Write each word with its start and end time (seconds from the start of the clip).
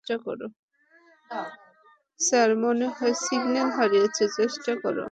Sir, 2.19 2.49
মনে 2.63 2.87
হয় 2.95 3.15
signal 3.23 3.69
হারিয়েছি- 3.77 4.23
চেষ্টা 4.37 4.71
করো। 4.75 4.99